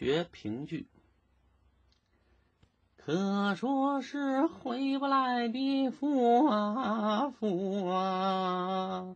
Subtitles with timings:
[0.00, 0.88] 学评剧，
[2.96, 9.14] 可说是回不来的福啊福啊！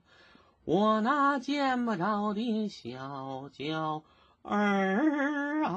[0.67, 4.05] 我那见不着的小娇
[4.43, 5.73] 儿啊！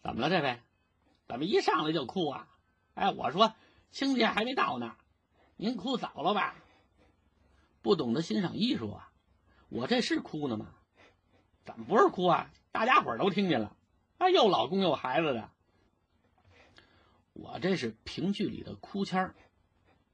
[0.00, 0.60] 怎么了，这位？
[1.26, 2.46] 怎么一上来就哭啊？
[2.94, 3.52] 哎，我说
[3.90, 4.94] 亲家还没到呢，
[5.56, 6.54] 您哭早了吧？
[7.82, 9.07] 不懂得欣赏艺术啊！
[9.68, 10.74] 我这是哭呢吗？
[11.64, 12.50] 怎么不是哭啊？
[12.72, 13.76] 大家伙都听见了，
[14.18, 15.50] 啊，又老公又孩子的。
[17.34, 19.34] 我这是评剧里的哭腔，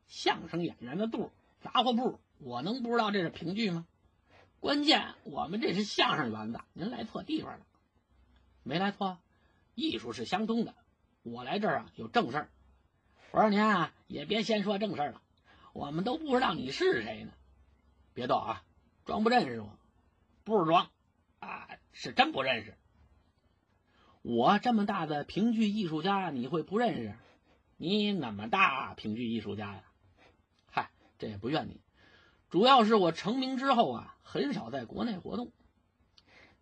[0.06, 1.30] 相声演员的肚
[1.62, 3.86] 杂货铺，我能不知道这是评剧吗？
[4.60, 7.66] 关键我们这是相声园子，您来错地方了。
[8.62, 9.18] 没来错，
[9.74, 10.74] 艺术是相通的。
[11.22, 12.48] 我来这儿啊有正事儿。
[13.30, 15.22] 我说您啊也别先说正事儿了，
[15.72, 17.32] 我们都不知道你是谁呢。
[18.12, 18.64] 别逗啊！
[19.04, 19.78] 装不认识我，
[20.44, 20.90] 不是装，
[21.38, 22.74] 啊，是真不认识。
[24.22, 27.14] 我这么大的评剧艺术家，你会不认识？
[27.76, 29.82] 你那么大评剧艺术家呀？
[30.70, 31.82] 嗨，这也不怨你，
[32.48, 35.52] 主要是我成名之后啊，很少在国内活动。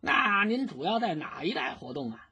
[0.01, 2.29] 那您主要在哪一带活动啊？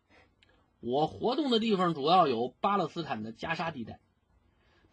[0.80, 4.00] 我活动的地方主要有巴勒斯坦的加沙地带，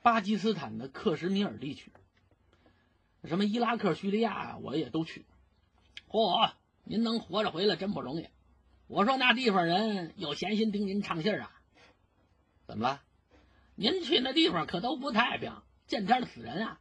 [0.03, 1.91] 巴基斯坦的克什米尔地区。
[3.27, 5.25] 什么伊拉克、叙利亚，我也都去。
[6.09, 6.51] 嚯，
[6.83, 8.27] 您能活着回来真不容易。
[8.87, 11.51] 我说那地方人有闲心听您唱戏啊？
[12.65, 13.01] 怎么了？
[13.75, 16.79] 您去那地方可都不太平，见天死人啊！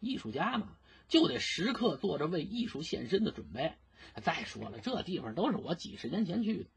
[0.00, 0.76] 艺术家嘛，
[1.08, 3.74] 就得时刻做着为艺术献身的准备。
[4.22, 6.70] 再说了，这地方都是我几十年前去的，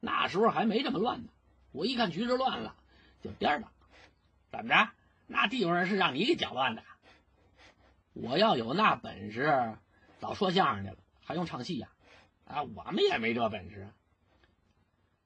[0.00, 1.28] 那时候还没这么乱呢。
[1.72, 2.74] 我一看局势乱了，
[3.22, 3.70] 就颠了。
[4.50, 4.90] 怎么着？
[5.26, 6.82] 那地方是让你给搅乱的？
[8.12, 9.76] 我要有那本事，
[10.18, 11.88] 早说相声去了，还用唱戏呀？
[12.44, 13.88] 啊，我们也没这本事。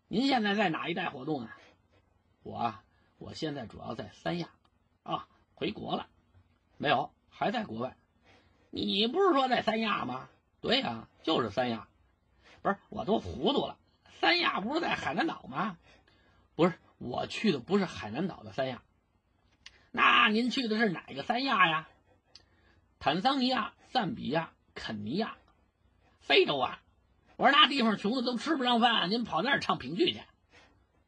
[0.09, 1.59] 您现在在哪一带活动啊？
[2.43, 2.75] 我，
[3.19, 4.51] 我现在主要在三亚，
[5.03, 6.07] 啊，回国了，
[6.77, 7.97] 没有，还在国外。
[8.71, 10.29] 你不是说在三亚吗？
[10.61, 11.89] 对呀，就是三亚。
[12.61, 13.79] 不是，我都糊涂了。
[14.21, 15.79] 三亚不是在海南岛吗？
[16.55, 18.83] 不是，我去的不是海南岛的三亚。
[19.91, 21.89] 那您去的是哪个三亚呀？
[23.05, 25.37] 坦桑尼亚、赞比亚、肯尼亚、
[26.21, 26.81] 非洲啊！
[27.37, 30.23] 我说那地方穷的都吃不上饭，您跑那儿唱评剧去，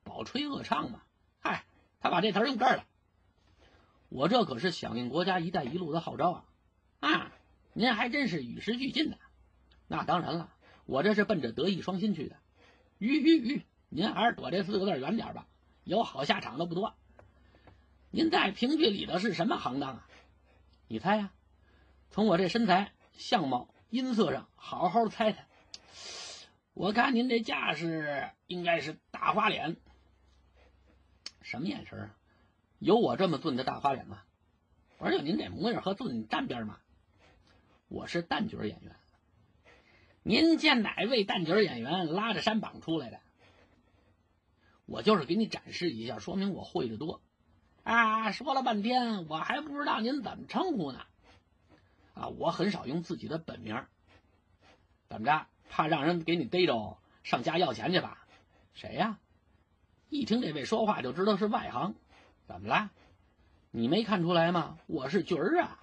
[0.04, 1.00] 饱吹恶唱嘛！
[1.40, 1.64] 嗨，
[2.00, 2.84] 他把这词用这儿了。
[4.10, 6.44] 我这可是响应国家“一带一路”的号召啊！
[7.00, 7.32] 啊，
[7.72, 9.16] 您还真是与时俱进的。
[9.88, 10.52] 那当然了，
[10.84, 12.36] 我这是奔着德艺双馨去的。
[12.98, 15.46] 吁吁吁，您还是躲这四个字远点吧，
[15.84, 16.94] 有好下场的不多。
[18.10, 20.06] 您在评剧里头是什么行当啊？
[20.88, 21.32] 你猜呀？
[22.10, 25.46] 从我这身材、相貌、音色上，好好猜猜。
[26.72, 29.76] 我看您这架势，应该是大花脸。
[31.42, 32.16] 什么眼神啊？
[32.78, 34.22] 有我这么俊的大花脸吗？
[34.98, 36.78] 我说就您这模样和俊沾边吗？
[37.88, 38.96] 我是旦角演员。
[40.22, 43.20] 您见哪位旦角演员拉着山膀出来的？
[44.84, 47.20] 我就是给你展示一下，说明我会的多。
[47.84, 51.06] 啊，说了半天，我还不知道您怎么称呼呢。
[52.16, 53.84] 啊，我很少用自己的本名，
[55.08, 55.46] 怎么着？
[55.68, 58.26] 怕让人给你逮着上家要钱去吧？
[58.72, 59.18] 谁呀？
[60.08, 61.94] 一听这位说话就知道是外行，
[62.46, 62.90] 怎么了？
[63.70, 64.78] 你没看出来吗？
[64.86, 65.78] 我是角儿啊，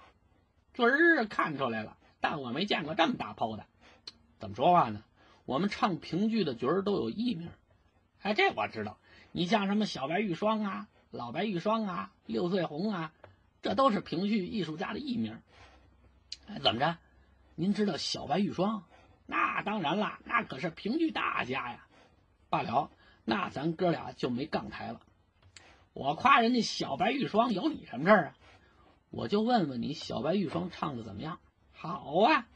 [0.72, 3.64] 角儿看出来了，但我没见过这么大炮的。
[4.40, 5.04] 怎么说话呢？
[5.44, 7.50] 我们唱评剧的角儿都有艺名，
[8.22, 8.98] 哎，这我知道。
[9.30, 13.12] 你像什么小白玉霜啊、老白玉霜啊、六岁红啊，
[13.62, 15.40] 这都是评剧艺术家的艺名。
[16.46, 16.96] 哎，怎么着？
[17.54, 18.84] 您知道小白玉霜？
[19.26, 21.86] 那当然了，那可是评剧大家呀。
[22.50, 22.90] 罢了，
[23.24, 25.00] 那咱哥俩就没杠台了。
[25.92, 28.34] 我夸人家小白玉霜，有你什么事儿啊？
[29.10, 31.38] 我就问问你，小白玉霜唱的怎么样？
[31.72, 32.46] 好啊，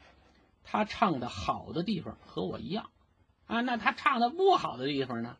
[0.63, 2.89] 他唱的好的地方和我一样
[3.47, 3.61] 啊。
[3.61, 5.37] 那他唱的不好的地方呢？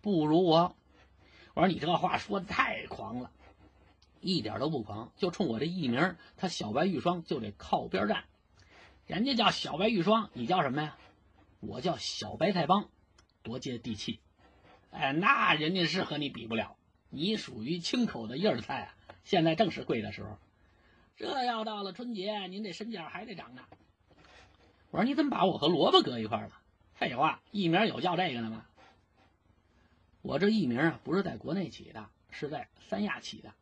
[0.00, 0.74] 不如我。
[1.54, 3.30] 我说你这个话说的太狂了。
[4.24, 8.24] 一点都不狂，就冲我这艺名，他小白玉霜就得靠边站。
[9.06, 10.96] 人家叫小白玉霜，你叫什么呀？
[11.60, 12.88] 我叫小白菜帮，
[13.42, 14.20] 多接地气。
[14.90, 16.76] 哎，那人家是和你比不了，
[17.10, 18.94] 你属于清口的叶儿菜啊。
[19.24, 20.38] 现在正是贵的时候，
[21.16, 23.62] 这要到了春节，您这身价还得涨呢。
[24.90, 26.52] 我说你怎么把我和萝卜搁一块了？
[26.94, 28.64] 废话，艺名有叫这个的吗？
[30.22, 33.52] 我这艺名啊，不是在国内起的，是在三亚起的。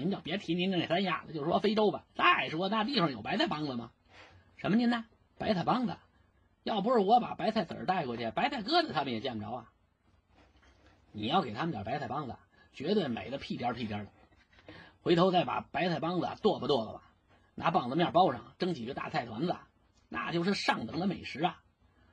[0.00, 2.06] 您就别提您那三亚了，就说非洲吧。
[2.14, 3.90] 再说那地方有白菜帮子吗？
[4.56, 5.04] 什么您呢？
[5.36, 5.94] 白菜帮子？
[6.62, 9.70] 要不是我把白菜籽儿带过去，白菜疙瘩他们也见不着啊。
[11.12, 12.36] 你要给他们点白菜帮子，
[12.72, 14.10] 绝对美的屁颠屁颠的。
[15.02, 17.02] 回头再把白菜帮子剁吧剁吧吧，
[17.54, 19.54] 拿棒子面包上，蒸几个大菜团子，
[20.08, 21.60] 那就是上等的美食啊。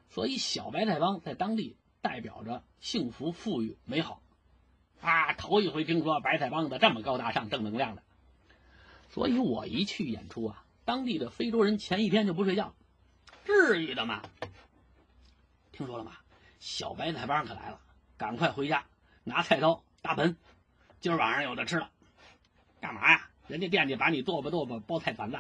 [0.10, 4.22] 所以小白菜帮在当地代表着幸福、富裕、美好
[5.02, 5.34] 啊。
[5.34, 8.04] 头一回听说白菜帮子这么高大上、正能量的，
[9.10, 12.74] 所以我一去演出啊，当地的非洲人前一天就不睡觉。
[13.46, 14.22] 至于的吗？
[15.72, 16.14] 听说了吗？
[16.60, 17.80] 小白菜帮可来了，
[18.18, 18.84] 赶快回家
[19.24, 20.36] 拿菜刀、大盆，
[21.00, 21.90] 今儿晚上有的吃了。
[22.82, 23.30] 干嘛呀？
[23.48, 25.38] 人家惦记把你剁吧剁吧包菜团子，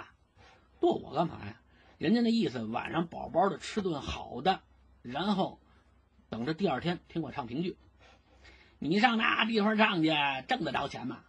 [0.79, 1.59] 剁我干嘛呀？
[1.97, 4.61] 人家那意思，晚上饱饱的吃顿好的，
[5.01, 5.59] 然后
[6.29, 7.75] 等着第二天听我唱评剧。
[8.79, 10.09] 你上那地方唱去，
[10.47, 11.23] 挣得着钱吗？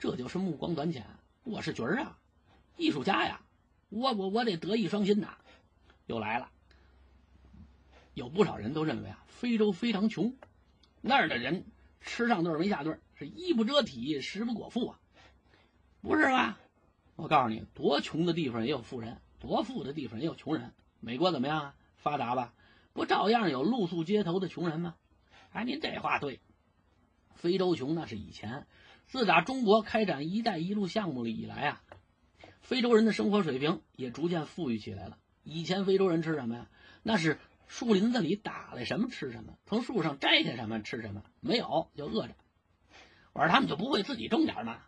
[0.00, 1.06] 这就是目光短浅。
[1.44, 2.18] 我是角儿啊，
[2.76, 3.40] 艺术家呀，
[3.88, 5.36] 我我我得德艺双馨呐。
[6.06, 6.50] 又来了，
[8.14, 10.34] 有不少人都认为啊，非洲非常穷，
[11.00, 11.64] 那儿的人
[12.00, 14.98] 吃上顿没下顿，是衣不遮体，食不果腹啊，
[16.00, 16.58] 不是吧？
[17.14, 20.72] 我告诉你，多穷的地方也有富人，多富的地方也有穷人。
[20.98, 21.74] 美国怎么样啊？
[21.96, 22.52] 发达吧？
[22.92, 24.96] 不照样有露宿街头的穷人吗？
[25.52, 26.40] 哎，您这话对。
[27.34, 28.66] 非洲穷那是以前，
[29.06, 31.82] 自打中国开展“一带一路”项目了以来啊，
[32.60, 35.18] 非洲人的生活水平也逐渐富裕起来了。
[35.42, 36.68] 以前非洲人吃什么呀？
[37.02, 42.34] 那是树林子里打来什么吃什么，从树上摘下什么吃什么，没有就饿着。
[43.32, 44.82] 我说他们就不会自己种点吗？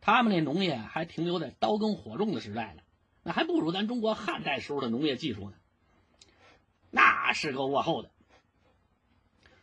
[0.00, 2.82] 他们那农业还停留在刀耕火种的时代呢，
[3.22, 5.56] 那还不如咱中国汉代时候的农业技术呢。
[6.90, 8.10] 那是够落后的。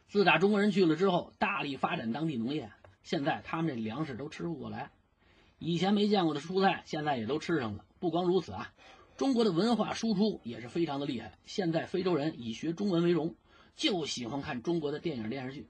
[0.09, 2.71] 自打中国人去了之后，大力发展当地农业，
[3.03, 4.89] 现在他们这粮食都吃不过来，
[5.59, 7.85] 以前没见过的蔬菜现在也都吃上了。
[7.99, 8.73] 不光如此啊。
[9.17, 11.37] 中国的文化输出也是非常的厉害。
[11.45, 13.35] 现在非洲人以学中文为荣，
[13.75, 15.67] 就喜欢看中国的电影电视剧。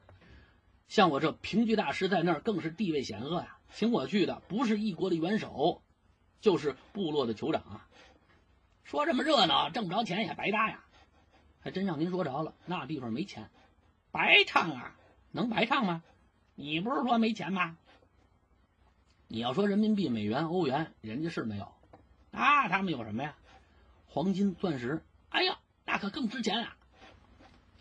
[0.88, 3.58] 像我这评剧大师在那儿更是地位显赫呀。
[3.74, 5.82] 请我去的不是一国的元首，
[6.40, 7.88] 就是部落的酋长啊。
[8.84, 10.86] 说这么热闹，挣不着钱也白搭呀。
[11.60, 13.50] 还真让您说着了，那地方没钱，
[14.12, 14.96] 白唱啊？
[15.32, 16.04] 能白唱吗？
[16.56, 17.78] 你不是说没钱吗？
[19.28, 21.72] 你要说人民币、美元、欧元，人家是没有。
[22.32, 23.36] 啊，他们有什么呀？
[24.08, 26.76] 黄金、钻石，哎呀，那可更值钱啊！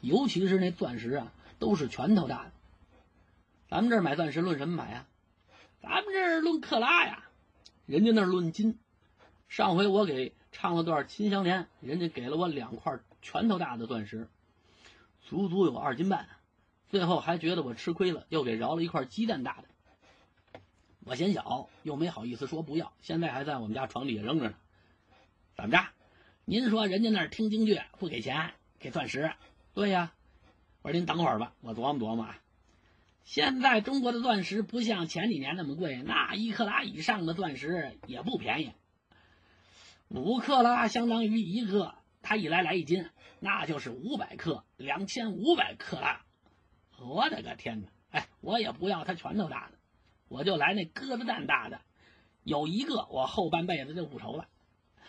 [0.01, 2.53] 尤其是那钻石啊，都是拳头大的。
[3.69, 5.07] 咱们这儿买钻石论什么买呀？
[5.81, 7.25] 咱们这儿论克拉呀，
[7.87, 8.79] 人家那儿论斤。
[9.49, 14.29] 上回我给唱了段《秦香莲》，人家给了我两块拳头大的钻石，
[15.29, 16.27] 足足有二斤半。
[16.89, 20.61] 最后还觉得我吃亏了，又给饶了一块鸡蛋大的。
[21.05, 24.55] 我嫌小，又没好意思说不要，现在还在我们家床底下扔着呢。
[25.55, 25.87] 怎么着？
[26.47, 29.33] 您说人家那儿听京剧不给钱，给钻石？
[29.75, 30.13] 对呀。
[30.81, 32.39] 我说您等会儿吧，我琢磨琢磨啊。
[33.25, 38.73] 现在中国的钻石不像前几年那么贵，那一克拉以上的钻石也不便宜。
[40.09, 46.23] 五克拉相当于一个，他一来来一斤，那就是五百克，两千五百克拉。
[46.99, 47.89] 我的个天哪！
[48.11, 49.79] 哎，我也不要他拳头大的。
[50.29, 51.81] 我就来那鸽子蛋大的，
[52.43, 54.49] 有一个我后半辈子就不愁了。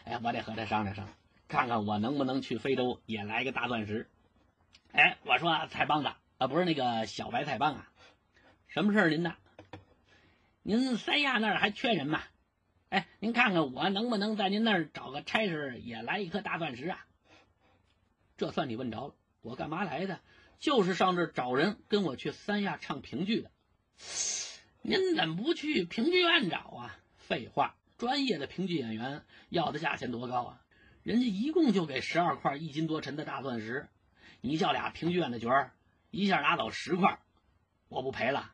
[0.05, 1.17] 哎，我得和他商量商量，
[1.47, 4.09] 看看我能不能去非洲也来个大钻石。
[4.91, 7.89] 哎，我说菜帮子啊，不是那个小白菜帮啊，
[8.67, 9.35] 什么事儿您的？
[10.61, 12.21] 您三亚那儿还缺人吗？
[12.89, 17.05] 哎，您看看我能不能在您那儿找个差事也来一颗大钻石啊？
[18.39, 20.21] 这算你问着了，我干嘛来的？
[20.59, 23.51] 就是上这找人跟我去三亚唱评剧的。
[24.81, 26.97] 您怎么不去评剧院找啊？
[27.17, 30.61] 废话，专业的评剧演员要的价钱多高啊？
[31.03, 33.89] 人家一共就给十二块一斤多沉的大钻石，
[34.39, 35.73] 你叫俩评剧院的角儿
[36.09, 37.19] 一下拿走十块，
[37.89, 38.53] 我不赔了？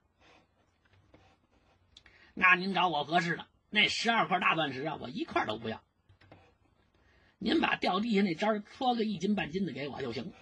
[2.34, 5.80] 那您找我合适的，那十二块大钻石啊，我一块都不要。
[7.46, 10.34] 您把掉地下那渣搓个一斤半斤的给我就行。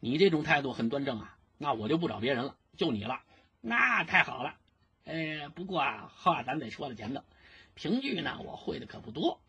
[0.00, 3.20] 你这种态度很端正啊，那我就不找别人了，就你了。
[3.60, 4.56] 那太好了，
[5.04, 7.22] 哎，不过啊，话咱得说在前头，
[7.74, 9.40] 评剧呢，我会的可不多，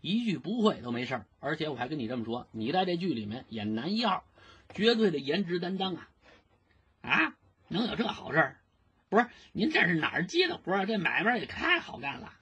[0.00, 1.26] 一句不会都没事儿。
[1.40, 4.24] 而且我还跟你这么说，你在这剧里面演男一号，
[4.72, 6.08] 绝对的颜值担当啊！
[7.02, 7.36] 啊，
[7.68, 8.60] 能有这好事儿？
[9.10, 10.86] 不是，您这是哪儿接的活？
[10.86, 12.32] 这买卖也太好干了。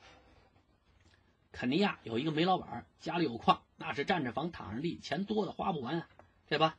[1.59, 6.09] 肯尼亚有一个煤老板，家里有矿，那是占着房躺着地，钱多的花不完啊，
[6.49, 6.77] 对吧？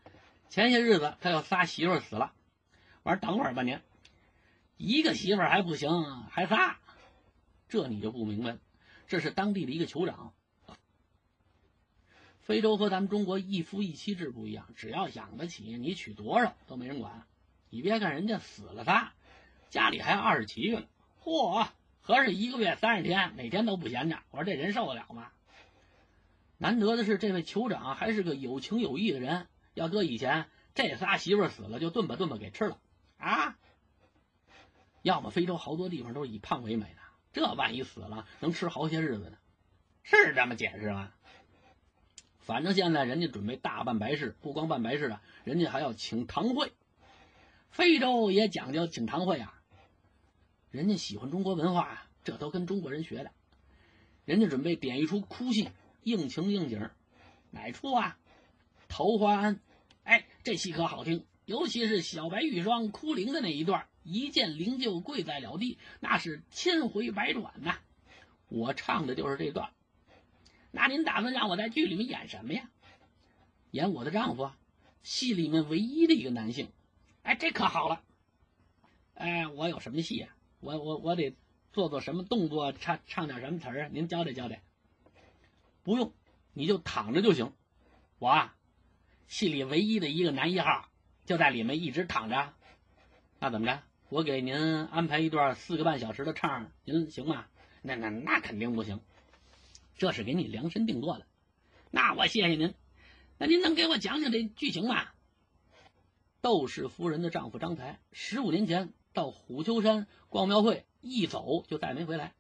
[0.48, 2.32] 前些日子他有仨媳妇死了，
[3.04, 3.82] 我说等会儿吧您。
[4.78, 5.90] 一个媳妇还不行，
[6.30, 6.78] 还仨，
[7.68, 8.60] 这你就不明白了。
[9.10, 10.34] 这是当地的一个酋长，
[12.40, 17.28] 非洲和咱们中国一夫一妻制不一样，只要养得起，你娶多少都没人管。
[17.70, 19.12] 你别看人家死了仨，
[19.70, 20.88] 家里还有二十七个呢。
[21.22, 21.68] 嚯，
[22.02, 24.20] 合着一个月三十天，每天都不闲着。
[24.32, 25.32] 我说这人受得了吗？
[26.58, 29.48] 难得的是，这位酋长还是个有情有义的人。
[29.74, 32.80] 要搁以前，这仨媳妇死了就炖吧炖吧给吃了
[33.18, 33.56] 啊。
[35.02, 37.00] 要么非洲好多地方都是以胖为美的，
[37.32, 39.38] 这万一死了能吃好些日子呢，
[40.04, 41.14] 是这么解释吗？
[42.40, 46.74] 反正现在人家准备大办白事，不光办白事啊，人家还要请堂会。
[47.70, 49.59] 非洲也讲究请堂会啊，
[50.72, 53.32] 人家喜欢中国文化啊，这都跟中国人学的。
[54.26, 55.70] 人家准备点一出哭戏，
[56.04, 56.90] 应情应景，
[57.50, 58.20] 哪出啊？
[58.88, 59.60] 桃花庵。
[60.04, 67.80] 哎，这戏可好听，尤其是小白玉霜哭灵的那一段，一见灵柩跪在了地，那是千回百转呐。
[68.48, 69.72] 我唱的就是这段。
[70.72, 72.70] 那您打算让我在剧里面演什么呀？
[73.72, 74.52] 演我的丈夫，
[75.02, 76.70] 戏里面唯一的一个男性。
[77.24, 78.04] 哎，这可好了。
[79.16, 80.36] 哎，我有什么戏啊？
[80.60, 81.36] 我我我得
[81.72, 83.90] 做做什么动作，唱唱点什么词儿？
[83.90, 84.62] 您交代交代。
[85.84, 86.14] 不用，
[86.54, 87.54] 你就躺着就行。
[88.18, 88.56] 我啊，
[89.28, 90.90] 戏里唯一的一个男一号，
[91.26, 92.54] 就在里面一直躺着。
[93.40, 93.82] 那怎么着？
[94.10, 97.46] 我给您安排一段四个半小时的唱，您行吗？
[97.82, 99.00] 那那那肯定不行。
[99.96, 101.26] 这是给你量身定做的，
[101.92, 102.74] 那我谢谢您。
[103.38, 105.08] 那您能给我讲讲这剧情吗？
[106.42, 112.32] 窦氏夫人的丈夫张才十五年前到虎丘山逛庙会，一走就再没回来。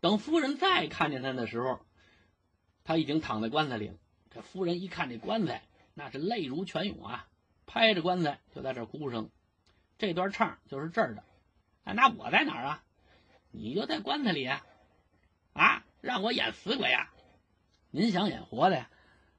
[0.00, 1.78] 等夫人再看见他的时候，
[2.82, 3.94] 他已经躺在棺材里了。
[4.28, 5.62] 这夫人一看这棺材，
[5.94, 7.28] 那是泪如泉涌啊，
[7.64, 9.30] 拍着棺材就在这哭声。
[9.96, 11.22] 这段唱就是这儿的。
[11.84, 12.82] 哎，那我在哪儿啊？
[13.52, 14.66] 你就在棺材里啊？
[15.52, 15.84] 啊？
[16.00, 17.14] 让我演死鬼啊！
[17.92, 18.90] 您想演活的呀？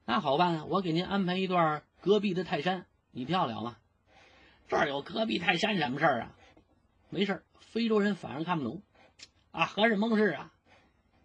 [0.06, 3.76] 那好办啊，我给您安排一段隔壁的泰山，你跳了吗？
[4.68, 6.32] 这儿有隔壁泰山什么事儿啊？
[7.08, 8.82] 没事非洲人反而看不懂
[9.50, 10.52] 啊，合着蒙事啊？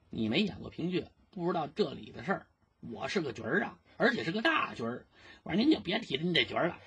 [0.09, 2.47] 你没演过评剧，不知道这里的事儿。
[2.79, 5.05] 我是个角儿啊，而且是个大角儿。
[5.43, 6.77] 我说您就别提您这角儿了，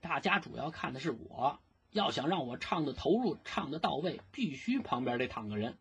[0.00, 1.58] 大家主要看的是我。
[1.90, 5.78] 要想让我唱的投入、唱的到位，必须旁边得躺个人。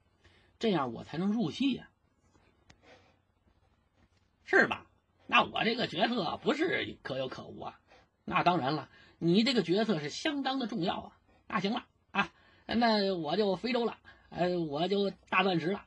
[0.59, 1.89] 这样我才能入戏呀，
[4.45, 4.85] 是吧？
[5.25, 7.79] 那我这个角色不是可有可无啊？
[8.25, 11.17] 那当然了，你这个角色是相当的重要啊。
[11.47, 11.85] 那行了，
[12.65, 13.97] 那我就非洲了，
[14.29, 15.85] 哎，我就大钻石了。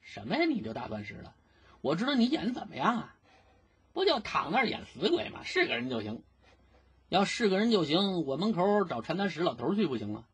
[0.00, 0.44] 什么呀？
[0.44, 1.34] 你就大钻石了？
[1.80, 3.14] 我知道你演的怎么样啊？
[3.92, 5.42] 不就躺那儿演死鬼吗？
[5.44, 6.22] 是个人就行。
[7.08, 10.24] 要是个人就行，我门口找传达室老头去不行吗？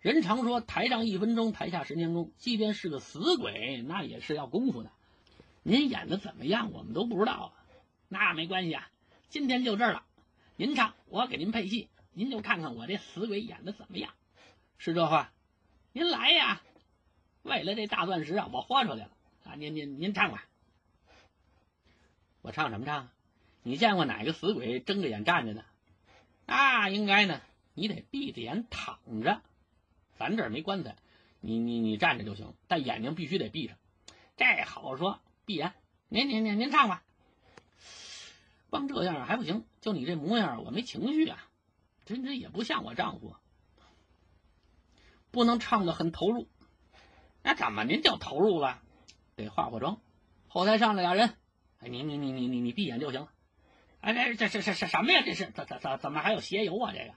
[0.00, 2.32] 人常说台上一分钟，台下十年功。
[2.38, 4.90] 即便是个死鬼，那也是要功夫的。
[5.62, 7.52] 您演的怎么样，我们都不知道啊。
[8.08, 8.88] 那没关系啊，
[9.28, 10.04] 今天就这儿了。
[10.56, 14.12] 您唱，我给您配戏，您就看看我这死鬼演的怎么样。
[14.82, 15.30] 是这话，
[15.92, 16.62] 您来呀。
[17.42, 19.10] 为了这大钻石啊，我豁出来了
[19.44, 19.52] 啊！
[19.56, 20.48] 您您您唱吧。
[22.40, 23.10] 我唱什么唱？
[23.62, 25.66] 你见过哪个死鬼睁着眼站着的？
[26.46, 27.42] 那应该呢，
[27.74, 29.42] 你得闭着眼躺着。
[30.16, 30.96] 咱这儿没棺材，
[31.40, 33.76] 你你你站着就行，但眼睛必须得闭上。
[34.38, 35.74] 这好说，闭眼。
[36.08, 37.02] 您您您您唱吧。
[38.70, 41.46] 光这样还不行，就你这模样，我没情绪啊，
[42.06, 43.36] 真真也不像我丈夫。
[45.30, 46.48] 不能唱的很投入。
[47.42, 48.82] 那怎么您就投入了？
[49.36, 50.00] 得化化妆。
[50.48, 51.34] 后台上来俩人，
[51.78, 53.32] 哎，你你你你你你闭眼就行了。
[54.00, 55.22] 哎，这这这这什么呀？
[55.24, 56.92] 这是怎怎怎怎么还有鞋油啊？
[56.92, 57.14] 这个。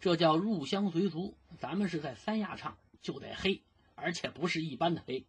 [0.00, 3.62] 这叫入乡随俗，咱们是在三亚唱，就得黑，
[3.94, 5.26] 而且不是一般的黑，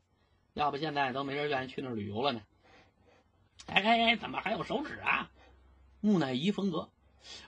[0.54, 2.42] 要不现在都没人愿意去那儿旅游了呢。
[3.68, 5.30] 哎哎哎，怎么还有手指啊？
[6.02, 6.90] 木乃伊风格。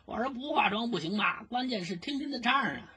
[0.06, 1.44] 我说不化妆不行吧？
[1.50, 2.94] 关键是听您的唱啊。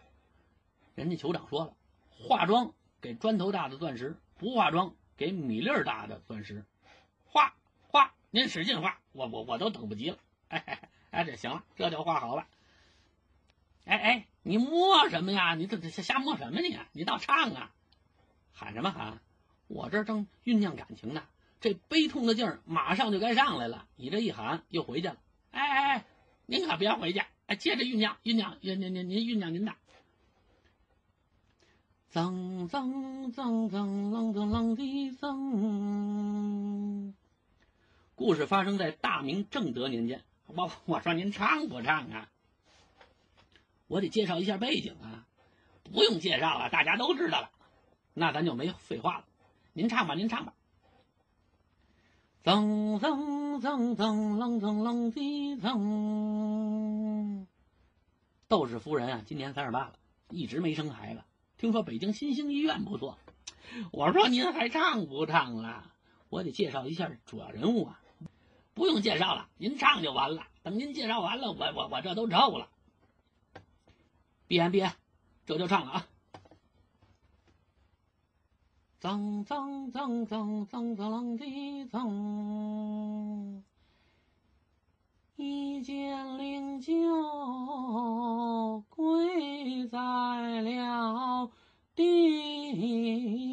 [0.99, 1.76] 人家酋长说了，
[2.11, 6.64] 化妆给砖头大的钻石，不化妆给米粒儿大的钻石。
[7.25, 7.55] 画
[7.87, 10.19] 画，您使劲画，我我我都等不及了。
[10.49, 10.88] 哎哎
[11.23, 12.49] 哎，这行了，这就画好了。
[13.85, 15.55] 哎哎，你摸什么呀？
[15.55, 16.76] 你这这瞎摸什么你？
[16.90, 17.71] 你倒唱啊！
[18.52, 19.21] 喊什么喊？
[19.69, 21.23] 我这正酝酿感情呢，
[21.61, 23.87] 这悲痛的劲儿马上就该上来了。
[23.95, 25.17] 你这一喊又回去了。
[25.52, 26.05] 哎哎哎，
[26.47, 27.23] 您可别回去！
[27.47, 29.76] 哎，接着酝酿酝酿，酝您您您酝酿您的。
[32.11, 34.83] 锃锃锃锃啷啷啷的
[35.19, 37.12] 锃。
[38.15, 40.25] 故事发生在大明正德年间。
[40.47, 42.31] 我我说您唱不唱啊？
[43.88, 45.27] 我得介绍一下背景啊，
[45.85, 47.50] 不用介绍了，大家都知道了。
[48.15, 49.25] 那咱就没废话了，
[49.75, 50.55] 您唱吧，您唱吧。
[52.43, 57.47] 噌噌噌噌，楞噌楞叽噌。
[58.49, 59.93] 窦氏夫人啊，今年三十八了，
[60.31, 61.21] 一直没生孩子。
[61.59, 63.19] 听说北京新兴医院不错，
[63.91, 65.93] 我说您还唱不唱了？
[66.29, 68.00] 我得介绍一下主要人物啊。
[68.75, 70.47] 不用介绍了，您唱就完了。
[70.62, 72.69] 等您介绍完了，我我我这都臭了。
[74.47, 74.93] 闭眼闭眼，
[75.47, 76.07] 这就唱了啊！
[79.00, 83.62] 噌噌噌噌噌噌楞叽噌，
[85.40, 91.49] 一见灵柩跪在了
[91.95, 93.47] 地，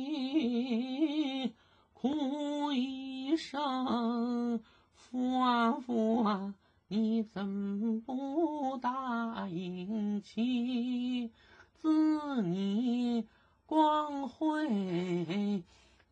[1.94, 4.60] 哭一声。
[4.96, 6.56] 父啊父啊，
[6.88, 11.32] 你怎不答应妻？
[11.76, 13.28] 自你
[13.68, 15.64] 光辉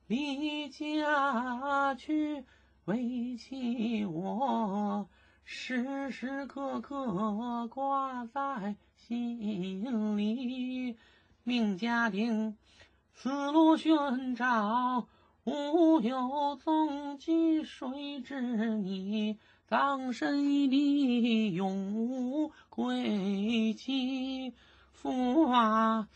[0.05, 2.45] 离家去，
[2.85, 5.09] 为妻我
[5.45, 10.97] 时时刻刻挂在心里。
[11.43, 12.57] 命家丁，
[13.13, 15.07] 此路寻找。
[15.45, 18.39] 无有踪迹，谁知
[18.77, 24.53] 你葬身异地，永无归期？
[24.93, 26.07] 父啊，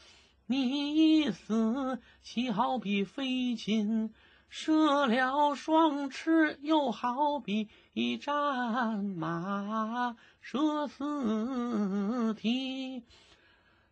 [0.45, 4.13] 你一死，岂好比飞禽
[4.49, 13.03] 射了双翅，又好比一战马射四蹄。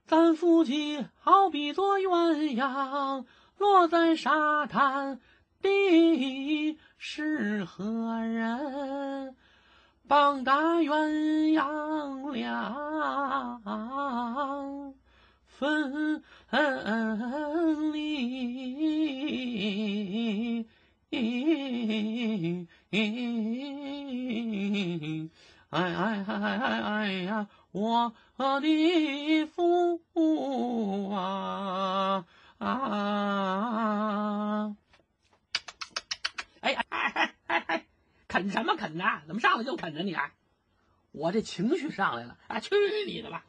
[0.05, 3.25] 咱夫妻好比做鸳鸯。
[3.57, 5.21] 落在沙滩
[5.61, 9.33] 地是何人？
[10.07, 13.61] 棒打鸳鸯两
[15.57, 16.23] 分
[17.93, 18.35] 离。
[25.69, 28.13] 哎哎哎哎哎呀，我
[28.61, 30.01] 的父
[31.11, 32.25] 啊！
[32.57, 32.73] 啊！
[36.61, 37.85] 哎哎哎哎哎！
[38.27, 39.21] 啃什么啃呢？
[39.27, 40.01] 怎么上来就啃呢？
[40.03, 40.31] 你，啊
[41.11, 42.59] 我这情绪上来了啊！
[42.59, 43.45] 去你的吧！